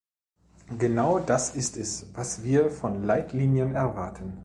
[0.79, 4.39] Genau das ist es, was wir von Leitlinien erwarten.